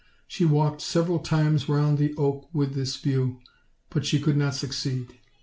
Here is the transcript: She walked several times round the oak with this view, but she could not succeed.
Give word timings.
She 0.27 0.45
walked 0.45 0.81
several 0.81 1.19
times 1.19 1.69
round 1.69 1.99
the 1.99 2.15
oak 2.15 2.49
with 2.51 2.73
this 2.73 2.95
view, 2.95 3.39
but 3.91 4.03
she 4.03 4.19
could 4.19 4.35
not 4.35 4.55
succeed. 4.55 5.19